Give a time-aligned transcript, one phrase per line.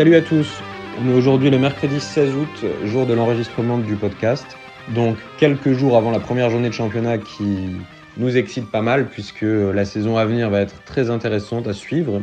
[0.00, 0.62] Salut à tous,
[0.98, 4.46] on est aujourd'hui le mercredi 16 août, jour de l'enregistrement du podcast.
[4.94, 7.76] Donc quelques jours avant la première journée de championnat qui
[8.16, 12.22] nous excite pas mal puisque la saison à venir va être très intéressante à suivre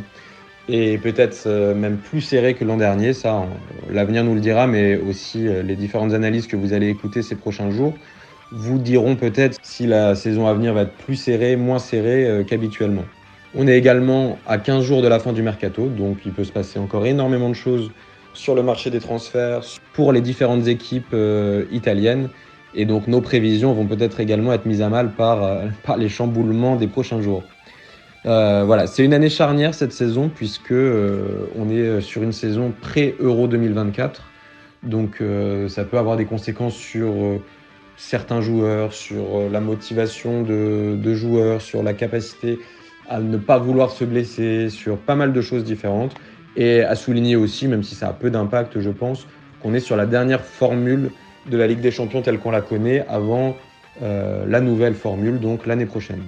[0.68, 3.12] et peut-être euh, même plus serrée que l'an dernier.
[3.12, 3.46] Ça,
[3.88, 7.36] l'avenir nous le dira, mais aussi euh, les différentes analyses que vous allez écouter ces
[7.36, 7.94] prochains jours
[8.50, 12.42] vous diront peut-être si la saison à venir va être plus serrée, moins serrée euh,
[12.42, 13.04] qu'habituellement.
[13.54, 16.52] On est également à 15 jours de la fin du mercato, donc il peut se
[16.52, 17.90] passer encore énormément de choses
[18.34, 19.62] sur le marché des transferts
[19.94, 21.16] pour les différentes équipes
[21.72, 22.28] italiennes.
[22.74, 26.76] Et donc nos prévisions vont peut-être également être mises à mal par, par les chamboulements
[26.76, 27.42] des prochains jours.
[28.26, 32.72] Euh, voilà, c'est une année charnière cette saison puisque euh, on est sur une saison
[32.80, 34.24] pré-Euro 2024.
[34.82, 37.12] Donc euh, ça peut avoir des conséquences sur
[37.96, 42.58] certains joueurs, sur la motivation de, joueurs, sur la capacité
[43.08, 46.14] à ne pas vouloir se blesser, sur pas mal de choses différentes.
[46.56, 49.26] Et à souligner aussi, même si ça a peu d'impact je pense,
[49.62, 51.10] qu'on est sur la dernière formule
[51.48, 53.56] de la Ligue des Champions telle qu'on la connaît avant
[54.00, 56.22] la nouvelle formule, donc l'année prochaine.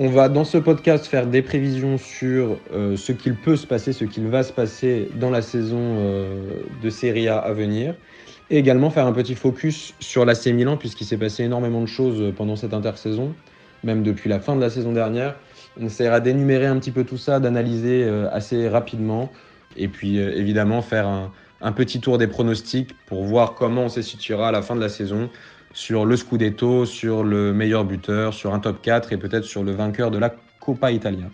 [0.00, 3.92] On va dans ce podcast faire des prévisions sur euh, ce qu'il peut se passer,
[3.92, 7.96] ce qu'il va se passer dans la saison euh, de Serie A à venir.
[8.48, 12.32] Et également faire un petit focus sur l'AC Milan, puisqu'il s'est passé énormément de choses
[12.36, 13.34] pendant cette intersaison,
[13.82, 15.34] même depuis la fin de la saison dernière.
[15.80, 19.30] On essaiera d'énumérer un petit peu tout ça, d'analyser euh, assez rapidement.
[19.76, 24.02] Et puis évidemment faire un, un petit tour des pronostics pour voir comment on se
[24.02, 25.30] situera à la fin de la saison
[25.72, 29.72] sur le Scudetto, sur le meilleur buteur, sur un top 4 et peut-être sur le
[29.72, 31.26] vainqueur de la Coppa Italia.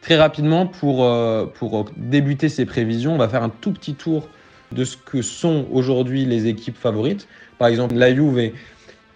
[0.00, 4.28] Très rapidement, pour, euh, pour débuter ces prévisions, on va faire un tout petit tour
[4.72, 7.28] de ce que sont aujourd'hui les équipes favorites.
[7.58, 8.52] Par exemple, la Juve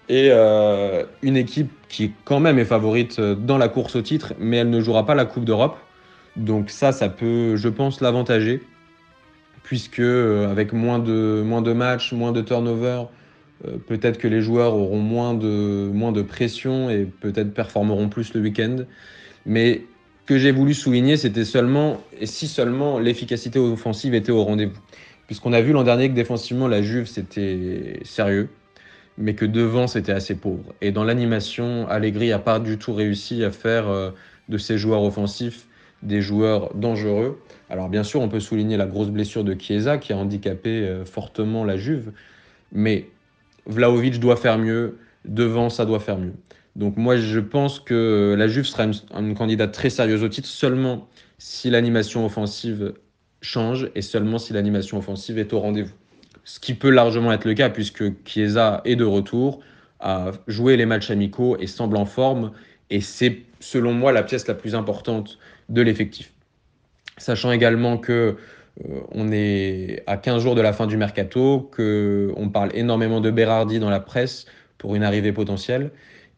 [0.09, 4.59] est euh, une équipe qui quand même est favorite dans la course au titre, mais
[4.59, 5.77] elle ne jouera pas la Coupe d'Europe.
[6.37, 8.63] Donc ça, ça peut, je pense, l'avantager,
[9.63, 13.05] puisque euh, avec moins de, moins de matchs, moins de turnover,
[13.67, 18.35] euh, peut-être que les joueurs auront moins de, moins de pression et peut-être performeront plus
[18.35, 18.77] le week-end.
[19.47, 19.85] Mais
[20.27, 24.81] que j'ai voulu souligner, c'était seulement, et si seulement l'efficacité offensive était au rendez-vous.
[25.27, 28.49] Puisqu'on a vu l'an dernier que défensivement, la Juve, c'était sérieux,
[29.19, 30.75] mais que devant, c'était assez pauvre.
[30.81, 34.11] Et dans l'animation, Allegri n'a pas du tout réussi à faire euh,
[34.49, 35.67] de ses joueurs offensifs
[36.05, 37.41] des joueurs dangereux.
[37.71, 41.05] Alors bien sûr, on peut souligner la grosse blessure de Chiesa qui a handicapé euh,
[41.05, 42.13] fortement la Juve,
[42.73, 43.09] mais
[43.67, 46.35] Vlaovic doit faire mieux, devant ça doit faire mieux.
[46.77, 51.09] Donc moi je pense que la Juve sera une, candidate très sérieuse au titre seulement
[51.39, 52.95] si l'animation offensive
[53.41, 55.95] change et seulement si l'animation offensive est au rendez-vous.
[56.45, 59.61] Ce qui peut largement être le cas puisque Chiesa est de retour,
[60.01, 62.53] a joué les matchs amicaux et semble en forme
[62.91, 65.39] et c'est selon moi la pièce la plus importante
[65.69, 66.33] de l'effectif.
[67.17, 68.37] Sachant également que
[68.85, 73.31] euh, on est à 15 jours de la fin du mercato, qu'on parle énormément de
[73.31, 74.47] Berardi dans la presse
[74.79, 75.91] pour une arrivée potentielle.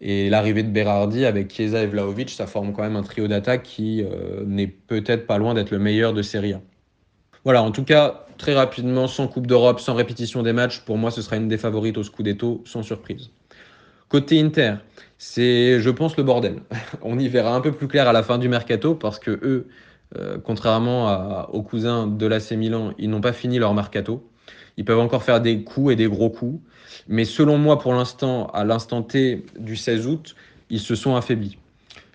[0.03, 3.63] Et l'arrivée de Berardi avec Chiesa et Vlaovic, ça forme quand même un trio d'attaque
[3.63, 6.61] qui euh, n'est peut-être pas loin d'être le meilleur de Serie A.
[7.47, 11.13] Voilà, en tout cas, très rapidement, sans Coupe d'Europe, sans répétition des matchs, pour moi,
[11.13, 13.31] ce sera une des favorites au Scudetto, sans surprise.
[14.09, 14.79] Côté Inter,
[15.17, 16.57] c'est, je pense, le bordel.
[17.03, 19.69] On y verra un peu plus clair à la fin du mercato parce que eux,
[20.19, 24.29] euh, contrairement aux cousins de l'AC Milan, ils n'ont pas fini leur mercato.
[24.77, 26.61] Ils peuvent encore faire des coups et des gros coups.
[27.07, 30.35] Mais selon moi, pour l'instant, à l'instant T du 16 août,
[30.69, 31.59] ils se sont affaiblis.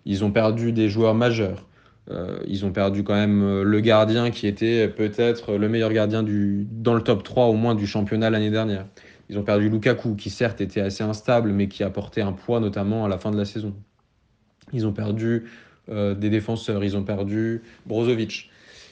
[0.06, 1.66] Ils ont perdu des joueurs majeurs.
[2.12, 6.24] Euh, ils ont perdu quand même euh, le gardien qui était peut-être le meilleur gardien
[6.24, 8.86] du, dans le top 3 au moins du championnat l'année dernière.
[9.30, 13.06] Ils ont perdu Lukaku qui certes était assez instable mais qui apportait un poids notamment
[13.06, 13.74] à la fin de la saison.
[14.74, 15.46] Ils ont perdu
[15.90, 16.84] euh, des défenseurs.
[16.84, 18.50] Ils ont perdu Brozovic.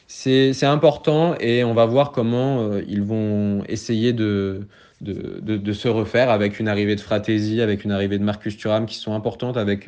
[0.08, 4.62] C'est important et on va voir comment ils vont essayer de,
[5.02, 8.96] de, se refaire avec une arrivée de Fratesi, avec une arrivée de Marcus Thuram qui
[8.96, 9.88] sont importantes, avec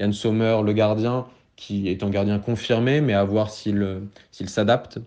[0.00, 1.24] Yann Sommer, le gardien,
[1.60, 4.00] qui est un gardien confirmé, mais à voir s'il
[4.32, 4.98] s'adapte.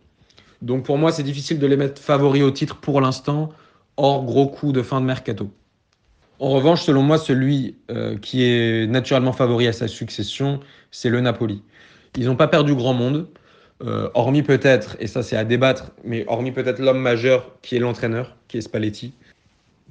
[0.62, 3.50] Donc pour moi, c'est difficile de les mettre favoris au titre pour l'instant,
[3.98, 5.50] hors gros coup de fin de mercato.
[6.38, 10.60] En revanche, selon moi, celui euh, qui est naturellement favori à sa succession,
[10.92, 11.64] c'est le Napoli.
[12.16, 13.28] Ils n'ont pas perdu grand monde,
[13.82, 17.80] euh, hormis peut-être, et ça c'est à débattre, mais hormis peut-être l'homme majeur qui est
[17.80, 19.14] l'entraîneur, qui est Spalletti,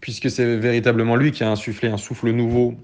[0.00, 2.74] puisque c'est véritablement lui qui a insufflé un souffle nouveau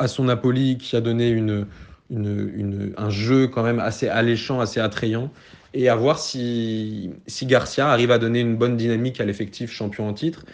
[0.00, 1.66] à son Napoli, qui a donné une,
[2.10, 5.30] un jeu quand même assez alléchant, assez attrayant,
[5.74, 7.10] et à voir si,
[7.42, 10.44] Garcia arrive à donner une bonne dynamique à l'effectif champion en titre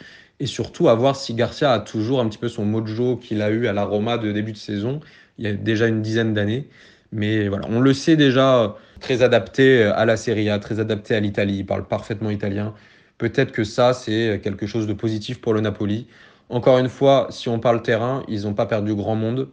[0.41, 3.50] et surtout à voir si Garcia a toujours un petit peu son mojo qu'il a
[3.50, 5.00] eu à la Roma de début de saison,
[5.38, 6.69] il y a déjà une dizaine d'années,
[7.12, 11.20] Mais voilà, on le sait déjà, très adapté à la Serie A, très adapté à
[11.20, 11.58] l'Italie.
[11.58, 12.75] Il parle parfaitement italien.
[13.19, 16.06] Peut-être que ça, c'est quelque chose de positif pour le Napoli.
[16.49, 19.50] Encore une fois, si on parle terrain, ils n'ont pas perdu grand monde.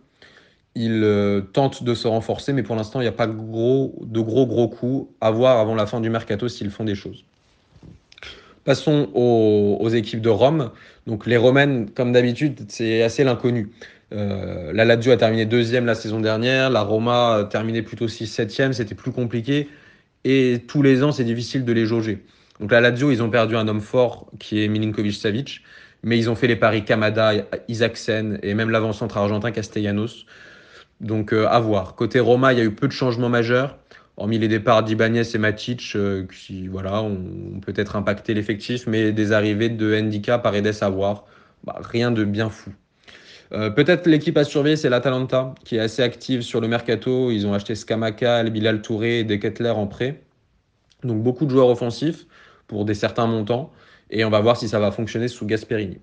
[0.79, 3.95] Ils euh, tentent de se renforcer, mais pour l'instant, il n'y a pas de gros
[4.45, 7.25] gros coups à voir avant la fin du mercato s'ils font des choses.
[8.63, 10.69] Passons aux, équipes de Rome.
[11.07, 13.71] Donc les Romaines, comme d'habitude, c'est assez l'inconnu.
[14.13, 18.73] Euh, la Lazio a terminé deuxième la saison dernière, la Roma a terminé plutôt 6-7e,
[18.73, 19.69] c'était plus compliqué.
[20.25, 22.23] Et tous les ans, c'est difficile de les jauger.
[22.59, 25.61] Donc la Lazio, ils ont perdu un homme fort qui est Milinkovic-Savic,
[26.03, 27.31] mais ils ont fait les paris Kamada,
[27.67, 30.27] Isaacsen et même l'avant-centre argentin Castellanos.
[31.01, 31.95] Donc euh, à voir.
[31.95, 33.77] Côté Roma, il y a eu peu de changements majeurs,
[34.17, 39.31] hormis les départs d'Ibanez et Matic, euh, qui voilà, ont peut-être impacté l'effectif, mais des
[39.31, 41.25] arrivées de Ndika, Paredes à voir.
[41.63, 42.71] Bah, rien de bien fou.
[43.53, 47.31] Euh, peut-être l'équipe à surveiller, c'est l'Atalanta, qui est assez active sur le mercato.
[47.31, 50.21] Ils ont acheté Skamaka, Bilal Touré et en prêt.
[51.03, 52.25] Donc beaucoup de joueurs offensifs
[52.67, 53.71] pour des certains montants.
[54.09, 55.99] Et on va voir si ça va fonctionner sous Gasperini.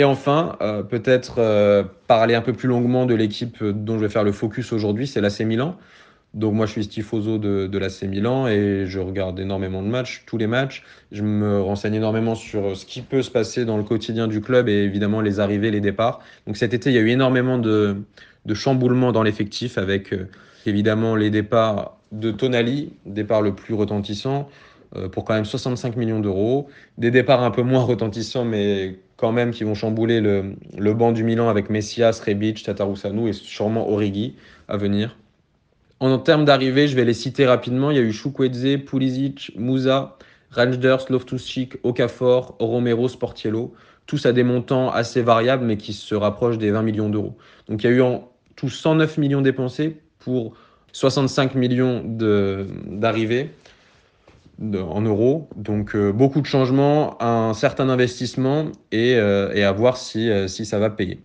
[0.00, 4.08] Et enfin, euh, peut-être euh, parler un peu plus longuement de l'équipe dont je vais
[4.08, 5.76] faire le focus aujourd'hui, c'est l'AC Milan.
[6.32, 10.24] Donc moi je suis tifoso de, de l'AC Milan et je regarde énormément de matchs,
[10.24, 10.84] tous les matchs.
[11.12, 14.70] Je me renseigne énormément sur ce qui peut se passer dans le quotidien du club
[14.70, 16.20] et évidemment les arrivées, les départs.
[16.46, 17.98] Donc cet été il y a eu énormément de,
[18.46, 20.30] de chamboulements dans l'effectif avec euh,
[20.64, 24.48] évidemment les départs de Tonali, départ le plus retentissant,
[25.12, 26.68] pour quand même 65 millions d'euros.
[26.98, 31.12] Des départs un peu moins retentissants mais quand même qui vont chambouler le, le banc
[31.12, 34.34] du Milan avec Messias, Rebic, Tatarusanu et sûrement Origi
[34.66, 35.16] à venir.
[36.00, 37.90] En termes d'arrivée, je vais les citer rapidement.
[37.90, 40.16] Il y a eu Chukwueze, Pulisic, Musa,
[40.50, 43.74] Rangers, Loftus-Cheek, Okafor, Romero, Sportiello.
[44.06, 47.36] Tous à des montants assez variables, mais qui se rapprochent des 20 millions d'euros.
[47.68, 50.54] Donc il y a eu en tout 109 millions dépensés pour
[50.92, 53.50] 65 millions d'arrivées
[54.60, 55.48] en euros.
[55.56, 60.48] Donc euh, beaucoup de changements, un certain investissement et, euh, et à voir si, euh,
[60.48, 61.20] si ça va payer.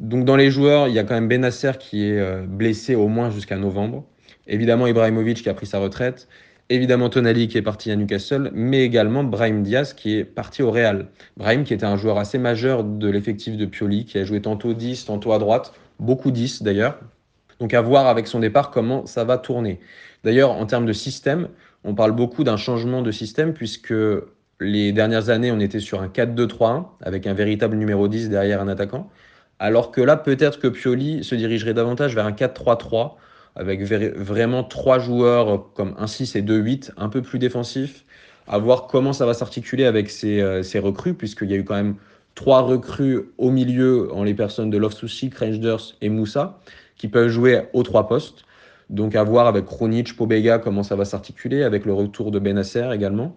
[0.00, 3.30] Donc dans les joueurs, il y a quand même Benasser qui est blessé au moins
[3.30, 4.04] jusqu'à novembre.
[4.46, 6.26] Évidemment Ibrahimovic qui a pris sa retraite.
[6.70, 10.70] Évidemment Tonali qui est parti à Newcastle, mais également Brahim Diaz qui est parti au
[10.70, 11.08] Real.
[11.36, 14.72] Brahim qui était un joueur assez majeur de l'effectif de Pioli, qui a joué tantôt
[14.72, 16.98] 10, tantôt à droite, beaucoup 10 d'ailleurs.
[17.58, 19.80] Donc à voir avec son départ comment ça va tourner.
[20.24, 21.48] D'ailleurs en termes de système,
[21.84, 23.94] on parle beaucoup d'un changement de système puisque
[24.60, 28.68] les dernières années, on était sur un 4-2-3-1 avec un véritable numéro 10 derrière un
[28.68, 29.10] attaquant.
[29.58, 33.12] Alors que là, peut-être que Pioli se dirigerait davantage vers un 4-3-3
[33.56, 38.04] avec vraiment trois joueurs comme un 6 et 2-8, un peu plus défensifs,
[38.46, 41.74] à voir comment ça va s'articuler avec ces, euh, recrues, puisqu'il y a eu quand
[41.74, 41.96] même
[42.34, 46.60] trois recrues au milieu en les personnes de Loftus-Cheek, Rangers et Moussa,
[46.96, 48.44] qui peuvent jouer aux trois postes.
[48.90, 52.88] Donc à voir avec Kronic, Pobega comment ça va s'articuler, avec le retour de Benasser
[52.92, 53.36] également.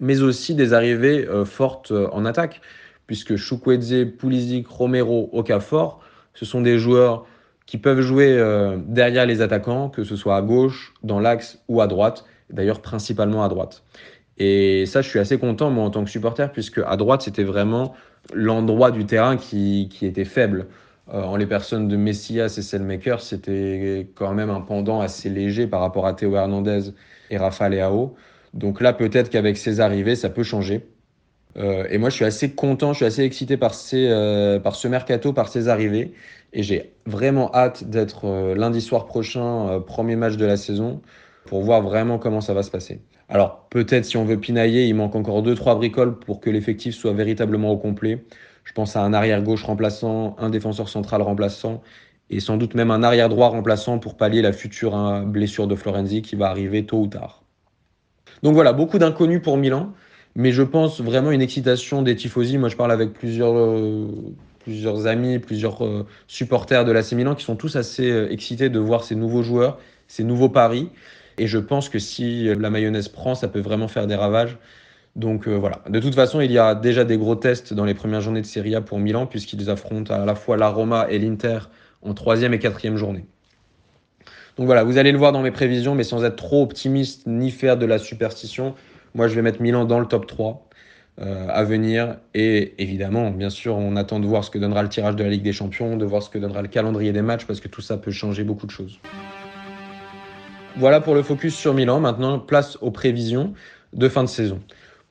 [0.00, 2.60] Mais aussi des arrivées euh, fortes euh, en attaque,
[3.08, 6.00] puisque Chukwueze, Pulisic, Romero, Okafor,
[6.34, 7.26] ce sont des joueurs
[7.66, 11.80] qui peuvent jouer euh, derrière les attaquants, que ce soit à gauche, dans l'axe ou
[11.80, 13.82] à droite, d'ailleurs principalement à droite.
[14.38, 17.44] Et ça, je suis assez content, moi, en tant que supporter, puisque à droite, c'était
[17.44, 17.94] vraiment
[18.32, 20.68] l'endroit du terrain qui était faible.
[21.08, 25.66] Euh, en les personnes de Messias et Selmaker, c'était quand même un pendant assez léger
[25.66, 26.92] par rapport à Théo Hernandez
[27.30, 28.14] et Rafa Leao.
[28.54, 30.86] Donc là, peut-être qu'avec ces arrivées, ça peut changer.
[31.56, 34.76] Euh, et moi, je suis assez content, je suis assez excité par, ces, euh, par
[34.76, 36.14] ce mercato, par ces arrivées.
[36.52, 41.00] Et j'ai vraiment hâte d'être lundi soir prochain, premier match de la saison,
[41.46, 43.00] pour voir vraiment comment ça va se passer.
[43.28, 47.14] Alors, peut-être si on veut pinailler, il manque encore 2-3 bricoles pour que l'effectif soit
[47.14, 48.24] véritablement au complet.
[48.64, 51.82] Je pense à un arrière gauche remplaçant, un défenseur central remplaçant
[52.30, 55.74] et sans doute même un arrière droit remplaçant pour pallier la future hein, blessure de
[55.74, 57.42] Florenzi qui va arriver tôt ou tard.
[58.42, 59.92] Donc voilà, beaucoup d'inconnus pour Milan,
[60.34, 62.58] mais je pense vraiment une excitation des tifosi.
[62.58, 67.56] Moi, je parle avec plusieurs, euh, amis, plusieurs euh, supporters de l'AC Milan qui sont
[67.56, 69.78] tous assez euh, excités de voir ces nouveaux joueurs,
[70.08, 70.88] ces nouveaux paris.
[71.38, 74.58] Et je pense que si la mayonnaise prend, ça peut vraiment faire des ravages.
[75.14, 75.80] Donc euh, voilà.
[75.88, 78.46] De toute façon, il y a déjà des gros tests dans les premières journées de
[78.46, 81.58] Serie A pour Milan, puisqu'ils affrontent à la fois la Roma et l'Inter
[82.02, 83.26] en troisième et quatrième journée.
[84.56, 87.50] Donc voilà, vous allez le voir dans mes prévisions, mais sans être trop optimiste ni
[87.50, 88.74] faire de la superstition.
[89.14, 90.68] Moi, je vais mettre Milan dans le top 3
[91.20, 92.16] euh, à venir.
[92.34, 95.30] Et évidemment, bien sûr, on attend de voir ce que donnera le tirage de la
[95.30, 97.82] Ligue des Champions, de voir ce que donnera le calendrier des matchs, parce que tout
[97.82, 98.98] ça peut changer beaucoup de choses.
[100.76, 102.00] Voilà pour le focus sur Milan.
[102.00, 103.52] Maintenant, place aux prévisions
[103.92, 104.60] de fin de saison.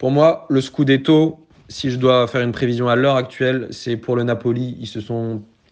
[0.01, 4.15] Pour moi, le Scudetto, si je dois faire une prévision à l'heure actuelle, c'est pour
[4.15, 4.75] le Napoli.
[4.79, 4.89] Ils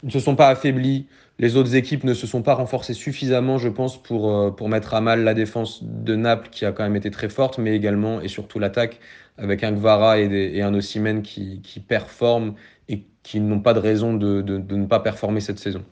[0.03, 1.07] ne se sont pas affaiblis.
[1.39, 4.93] Les autres équipes ne se sont pas renforcées suffisamment, je pense, pour, euh, pour mettre
[4.93, 8.21] à mal la défense de Naples, qui a quand même été très forte, mais également
[8.21, 9.00] et surtout l'attaque,
[9.39, 12.53] avec un Gvara et, un Osimhen qui, performent
[12.88, 15.83] et qui n'ont pas de raison de, de, ne pas performer cette saison.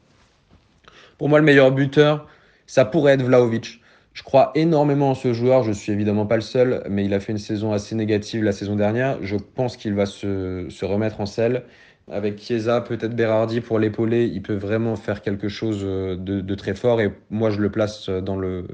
[1.18, 2.28] Pour moi, le meilleur buteur,
[2.68, 3.82] ça pourrait être Vlaovic.
[4.18, 5.62] Je crois énormément en ce joueur.
[5.62, 8.52] Je suis évidemment pas le seul, mais il a fait une saison assez négative la
[8.52, 9.20] saison dernière.
[9.22, 11.66] Je pense qu'il va se, se, remettre en selle.
[12.12, 16.74] Avec Chiesa, peut-être Berardi pour l'épauler, il peut vraiment faire quelque chose de, de, très
[16.74, 17.00] fort.
[17.00, 18.66] Et moi, je le place dans le,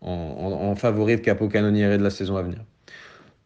[0.00, 2.64] en, en, favori de Capo Canoniere de la saison à venir.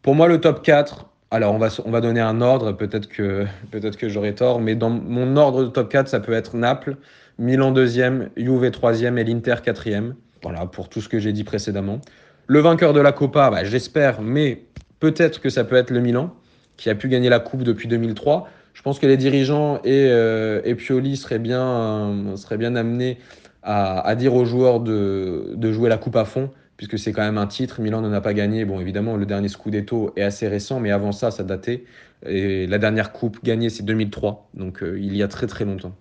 [0.01, 3.45] Pour moi, le top 4, alors on va, on va donner un ordre, peut-être que,
[3.71, 6.95] peut que j'aurai tort, mais dans mon ordre de top 4, ça peut être Naples,
[7.39, 10.13] Milan 2e, Juve 3e et l'Inter 4e.
[10.43, 11.99] Voilà, pour tout ce que j'ai dit précédemment.
[12.47, 14.63] Le vainqueur de la Copa, bah, j'espère, mais
[14.99, 16.33] peut-être que ça peut être le Milan,
[16.77, 18.49] qui a pu gagner la Coupe depuis 2003.
[18.73, 23.17] Je pense que les dirigeants et, euh, Pioli seraient bien, euh, seraient bien amenés
[23.61, 27.37] à, dire aux joueurs de, de jouer la Coupe à fond puisque c'est quand même
[27.37, 27.81] un titre.
[27.81, 28.63] Milan n'en a pas gagné.
[28.63, 31.83] Bon, évidemment, le dernier Scudetto est assez récent, mais avant ça, ça datait.
[32.25, 35.93] Et la dernière coupe gagnée, c'est 2003, donc euh, il y a très très longtemps.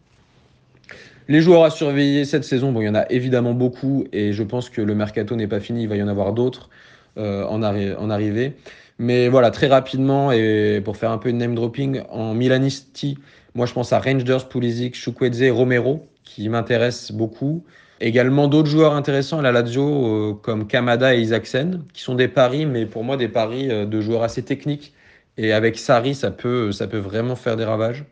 [1.30, 4.42] Les joueurs à surveiller cette saison, bon, il y en a évidemment beaucoup, et je
[4.42, 6.70] pense que le mercato n'est pas fini, il va y en avoir d'autres
[7.18, 8.54] euh, en, arri en, arrivée.
[8.98, 13.18] Mais voilà, très rapidement, et pour faire un peu de name dropping, en Milanisti,
[13.54, 17.62] moi je pense à Rangers, Pulisic, Chukwueze, Romero, qui m'intéressent beaucoup.
[18.00, 22.28] Également d'autres joueurs intéressants à la Lazio euh, comme Kamada et Isaacsen, qui sont des
[22.28, 24.94] paris, mais pour moi des paris euh, de joueurs assez techniques.
[25.36, 28.04] Et avec Sarri, ça peut, ça peut vraiment faire des ravages.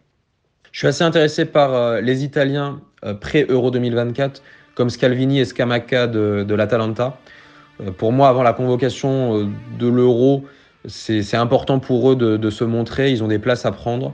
[0.77, 2.83] Je suis assez intéressé par euh, les Italiens
[3.23, 4.43] pré-Euro 2024,
[4.75, 7.19] comme Scalvini et Scamacca de, l'Atalanta.
[7.97, 10.45] pour moi, avant la convocation de l'Euro,
[10.85, 13.11] c'est important pour eux de, se montrer.
[13.11, 14.13] Ils ont des places à prendre.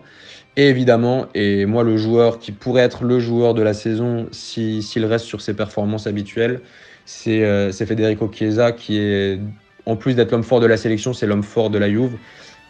[0.56, 4.84] Et évidemment, et moi le joueur qui pourrait être le joueur de la saison s'il
[4.84, 6.60] si, reste sur ses performances habituelles,
[7.06, 9.40] c'est euh, Federico Chiesa qui est,
[9.84, 12.16] en plus d'être l'homme fort de la sélection, c'est l'homme fort de la Juve.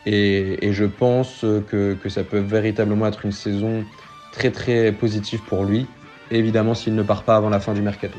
[0.06, 3.84] Et, je pense que, ça peut véritablement être une saison
[4.32, 5.86] très très positive pour lui,
[6.30, 8.18] évidemment s'il ne part pas avant la fin du mercato.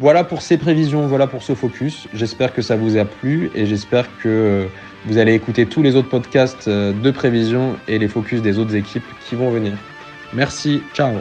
[0.00, 2.08] Voilà pour ces prévisions, voilà pour ce focus.
[2.14, 4.66] J'espère que ça vous a plu et j'espère que
[5.04, 8.74] vous allez écouter tous les autres podcasts euh, de prévision et les focus des autres
[8.74, 9.74] équipes qui vont venir.
[10.32, 11.12] Merci, ciao